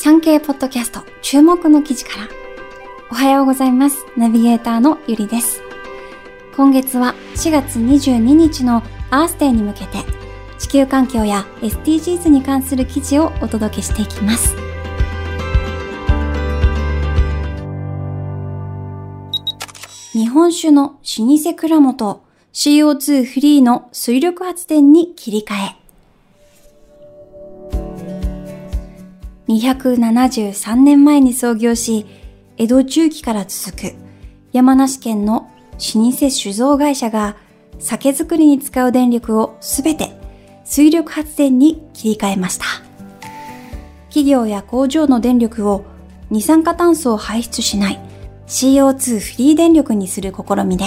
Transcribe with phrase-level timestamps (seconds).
[0.00, 2.28] 産経ポッドキャスト注目の記事から。
[3.10, 4.06] おはようございます。
[4.16, 5.60] ナビゲーターのゆりです。
[6.56, 10.04] 今月は4月22日のアースデーに向けて
[10.56, 14.54] 地球環境や SDGs に関する記事をお届けしていきます。
[20.12, 22.22] 日本酒の老舗蔵元
[22.52, 25.87] CO2 フリーの水力発電に切り替え。
[29.48, 32.06] 273年前に創業し、
[32.58, 33.94] 江戸中期から続く
[34.52, 35.50] 山梨県の
[35.94, 37.36] 老舗酒造会社が
[37.78, 40.10] 酒造りに使う電力をすべて
[40.64, 42.64] 水力発電に切り替えました。
[44.08, 45.84] 企業や工場の電力を
[46.30, 48.00] 二酸化炭素を排出しない
[48.48, 50.84] CO2 フリー電力にする試みで、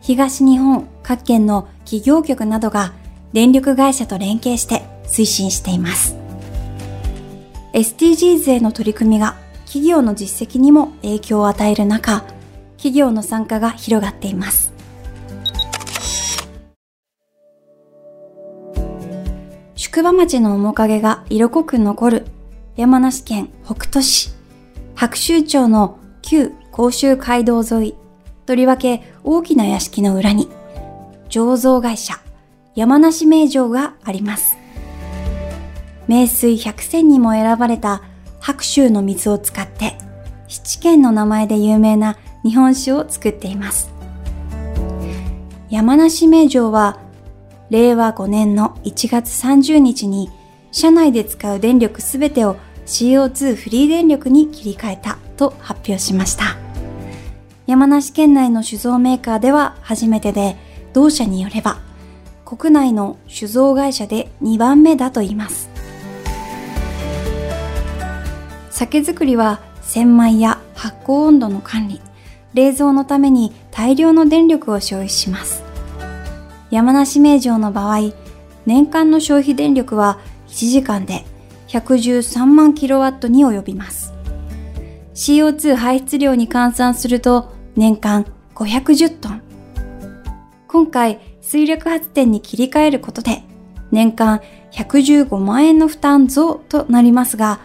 [0.00, 2.92] 東日本各県の企業局などが
[3.32, 6.19] 電力会社と連携して推進しています。
[7.72, 12.24] SDGs への取り組みが企業の実績にも影響を与える中、
[12.76, 14.72] 企業の参加が広がっています。
[19.76, 22.26] 宿場町の面影が色濃く残る
[22.76, 24.30] 山梨県北杜市
[24.94, 27.94] 白州町の旧甲州街道沿い、
[28.46, 30.48] とりわけ大きな屋敷の裏に
[31.28, 32.14] 醸造会社
[32.74, 34.59] 山梨名城があります。
[36.10, 38.02] 名水百選にも選ばれた
[38.40, 39.96] 白州の水を使って
[40.48, 43.92] 七軒の名前で有名な日本酒を作っています。
[45.70, 46.98] 山梨名城は
[47.70, 50.30] 令和5年の1月30日に
[50.72, 56.56] 社内で使う電力すべてを CO2 フリー電力に切り替えたと発表しました。
[57.68, 60.56] 山梨県内の酒造メーカーでは初めてで、
[60.92, 61.78] 同社によれば
[62.44, 65.69] 国内の酒造会社で2番目だと言います。
[68.80, 72.00] 酒造りは洗米や発酵温度の管理、
[72.54, 75.62] 冷蔵のために大量の電力を消費します。
[76.70, 78.14] 山梨名城の場合、
[78.64, 81.26] 年間の消費電力は1時間で
[81.68, 84.14] 113万キロワットに及びます。
[85.14, 88.24] CO2 排出量に換算すると年間
[88.54, 89.42] 510トン。
[90.68, 93.42] 今回水力発電に切り替えることで
[93.90, 94.40] 年間
[94.72, 97.60] 115万円の負担増となりますが、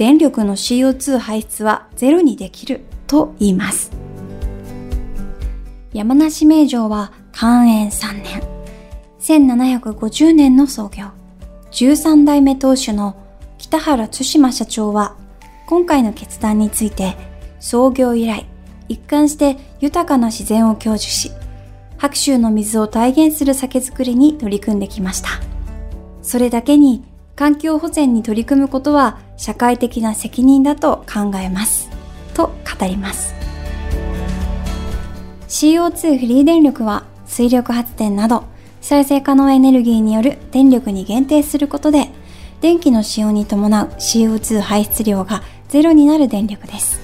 [0.00, 3.92] 電力の CO2 排出はゼロにできると言います。
[5.92, 8.42] 山梨名城は寛延3年、
[9.20, 11.08] 1750年の創業、
[11.72, 13.14] 13代目当主の
[13.58, 15.18] 北原津島社長は、
[15.66, 17.14] 今回の決断について、
[17.58, 18.46] 創業以来、
[18.88, 21.30] 一貫して豊かな自然を享受し、
[21.98, 25.28] 白州の水を体現する酒造りに取り組んできました。
[26.22, 27.04] それだけに
[27.40, 31.88] 環境保全に取り組むことは社会的な責任だと考えます。
[32.34, 33.34] と語ります。
[35.48, 38.44] CO2 フリー電力は水力発電など
[38.82, 42.10] 再生可能エネルギーによる電力に限定することで
[42.60, 47.00] 電気の使用に伴う CO2 排出量がゼロになる電力です。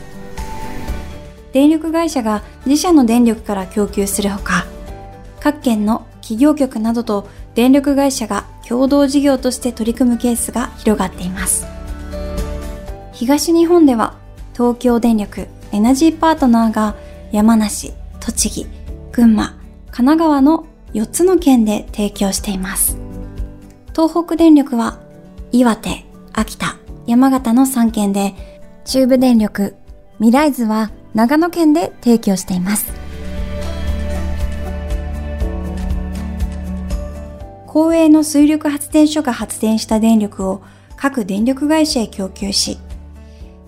[1.55, 4.67] 電力会社が自社の電力から供給するほか、
[5.41, 11.67] 各県の企業局などと電力会社が共同事業として取り組むケースが広がっています。
[13.13, 14.15] 東日本では
[14.53, 16.95] 東京電力エナジーパートナーが
[17.33, 18.67] 山梨、栃木、
[19.11, 19.59] 群馬、
[19.91, 22.99] 神奈川の4つの県で提供しています。
[23.95, 25.01] 東北電力は
[25.51, 28.35] 岩手、秋田、山形の3県で、
[28.85, 29.75] 中部電力、
[30.19, 32.93] 未来図は長野県で提供しています。
[37.77, 40.63] 公営の水力発電所が発電した電力を
[40.97, 42.79] 各電力会社へ供給し、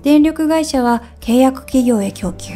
[0.03, 2.55] 電力会社は契約企業へ供給。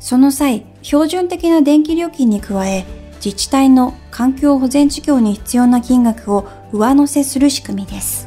[0.00, 2.84] その際、標準的な電気料金に加え、
[3.24, 8.26] 自治体の環境保全事業に必要な金額を上乗せする仕組みです。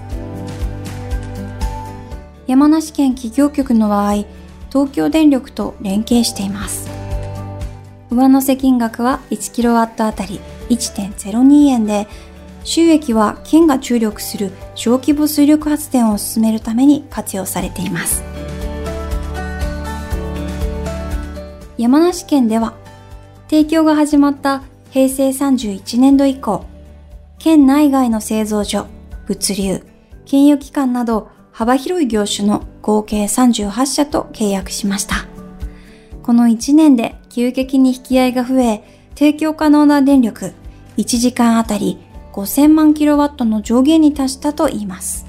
[2.48, 4.24] 山梨県企業局の場合、
[4.72, 6.90] 東京電力と連携しています。
[8.10, 10.40] 上乗せ金額は 1kW あたり
[10.70, 12.08] 1.02円で、
[12.68, 18.22] 収益は県が注力する小規模水力発電を進めるために活用されています。
[21.78, 22.74] 山梨県では、
[23.50, 26.66] 提供が始まった平成31年度以降、
[27.40, 28.88] 県内外の製造所、
[29.28, 29.86] 物流、
[30.26, 35.26] 金融機関など幅広い業種の合計38社と契約しました。
[36.22, 38.84] この1年で急激に引き合いが増え、
[39.16, 40.52] 提供可能な電力
[40.98, 42.00] 1時間あたり
[42.38, 45.26] 5000万キロワットの上限に達したといいます。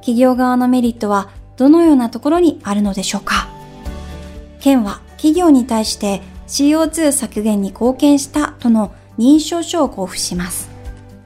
[0.00, 1.28] 企業側のメリットは
[1.58, 3.46] どのようなところにあるのでしょうか？
[4.58, 10.70] 県は企業に対して CO2 削減に貢献したとの認証書を交付します。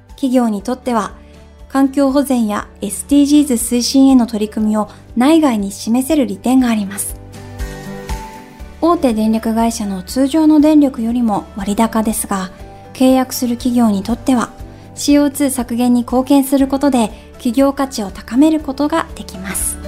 [0.09, 1.13] 企業にとっては
[1.69, 7.15] 環境保全や SDGs 推進への取り組みを内外に示せる利点があります。
[8.81, 12.51] 大手電力会社の通常の電力よりも割高ですが、
[12.95, 14.51] 契約する企業にとっては
[14.95, 19.79] CO2 削減に貢献することで企業価値を高めることができます。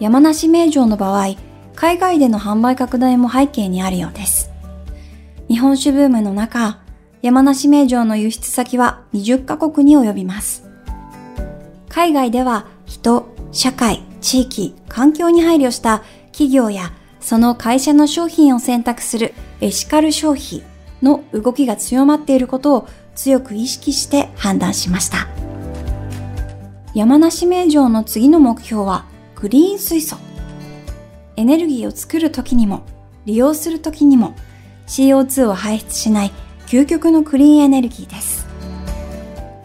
[0.00, 1.36] 山梨名城の場合、
[1.74, 4.50] 海外での販売拡大も背景にあるようです。
[5.48, 6.80] 日本酒ブームの中、
[7.22, 10.64] 山梨名城の輸出先は20カ国に及びます。
[11.88, 16.02] 海外では人、社会、地域、環境に配慮した
[16.32, 20.62] 企業やその会社の商品を選択するエシカル消費
[21.02, 25.28] の動きが強まっていることを強く意識して判断しました。
[26.94, 29.04] 山梨名城の次の目標は
[29.36, 30.16] グリーン水素。
[31.36, 32.82] エネルギーを作るときにも
[33.24, 34.34] 利用するときにも
[34.86, 36.32] CO2 を排出しない
[36.66, 38.46] 究極のクリーンエネルギーです。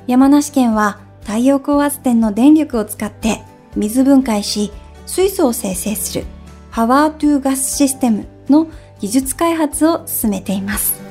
[0.08, 3.42] 山梨県は太陽光圧電の電力を使って
[3.76, 4.72] 水分解し
[5.08, 6.26] 水素を生成する
[6.72, 8.68] パワートゥーガスシステムの
[9.00, 11.05] 技術開発を進めています。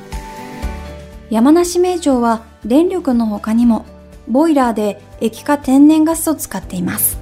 [1.29, 3.85] 山梨名城は電力の他にも
[4.27, 7.19] ボイラーで液化天然ガスを使っています。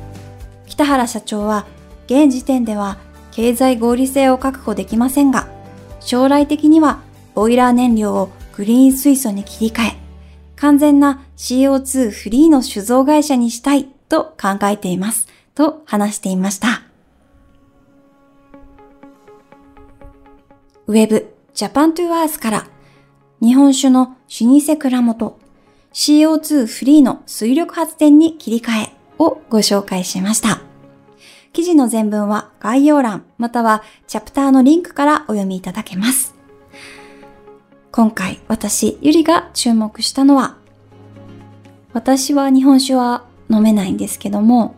[0.68, 1.66] 北原社長は
[2.06, 2.98] 現時点では
[3.32, 5.48] 経済合理性を確保できませんが
[6.00, 7.02] 将来的には
[7.34, 9.96] ボイラー燃料をグリーン水素に切り替え、
[10.56, 15.28] 完全な CO2 フリーの酒造会社にしたいと考えています。
[15.56, 16.84] と話していました。
[20.86, 22.68] ウェブ、ジャパントゥアースから
[23.44, 25.38] 日本酒の老舗蔵元
[25.92, 30.62] CO2 フリーの水力発電に切り替えをご紹介しました。
[31.52, 36.36] 記事の全文は概要欄またはチャプターのリンクからお読みいただけます。
[37.92, 40.56] 今回私、ゆりが注目したのは、
[41.92, 44.74] 私は日本酒は飲めないんですけども、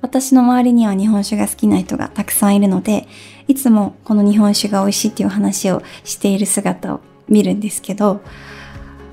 [0.00, 3.08] 私の周りには日本酒が好きな人がたくさんいるので、
[3.48, 8.20] いつもこの日本酒が美味しいっていう話をしている姿を見るんですけど、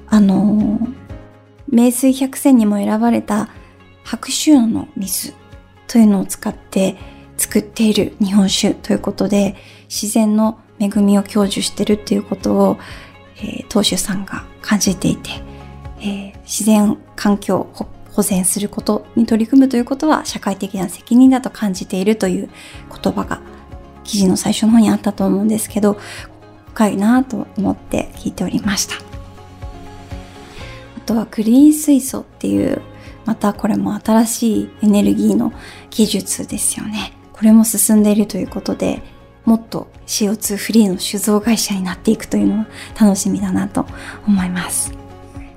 [0.08, 0.80] あの
[1.70, 3.50] 名水百選にも選ばれた
[4.04, 5.34] 白州の水
[5.88, 6.98] というのを使って
[7.38, 9.56] 作っている日本酒ということで、
[9.90, 12.78] 自然の恵みを享受してるっていうことを、
[13.38, 15.32] えー、当主さんが感じていて、
[16.00, 22.50] えー、自然環境を保全することに取り組むということは社会的な責任だと感じているという
[23.02, 23.42] 言葉が
[24.04, 25.98] 記事の最初の方にあったと思うんですけど、
[26.74, 28.96] 深いなと思って聞いておりました。
[28.96, 29.00] あ
[31.06, 32.82] とはクリーン水素っていう、
[33.26, 35.52] またこれも新しいエネルギーの
[35.90, 37.14] 技術ですよね。
[37.34, 39.02] これも進んでいるということで、
[39.46, 42.68] もっと CO2 フリーの酒造会社になっていくというのは
[43.00, 43.86] 楽しみだなと
[44.28, 44.94] 思います。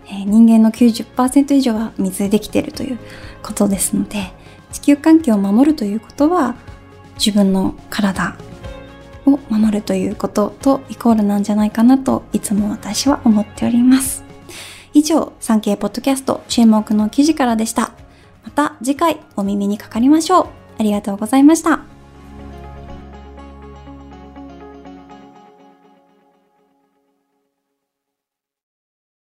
[0.06, 2.98] えー、人間の90%以上は水でできているという
[3.42, 4.32] ことですので、
[4.72, 6.56] 地球環境を守るということは
[7.16, 8.36] 自分の体
[9.26, 14.24] を守るということとイコールなんじゃないかなといつも私は思っております。
[14.92, 17.92] 以上、産経ポッドキャスト注目の記事からでした。
[18.44, 20.46] また次回お耳にかかりましょう。
[20.78, 21.93] ありがとうございました。